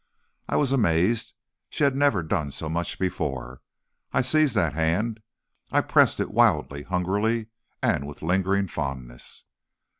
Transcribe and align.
"I 0.49 0.55
was 0.55 0.71
amazed; 0.71 1.33
she 1.69 1.83
had 1.83 1.95
never 1.95 2.23
done 2.23 2.49
so 2.49 2.67
much 2.69 2.97
before. 2.97 3.61
I 4.11 4.23
seized 4.23 4.55
that 4.55 4.73
hand, 4.73 5.19
I 5.71 5.81
pressed 5.81 6.19
it 6.19 6.31
wildly, 6.31 6.81
hungrily, 6.81 7.49
and 7.83 8.07
with 8.07 8.23
lingering 8.23 8.65
fondness. 8.67 9.43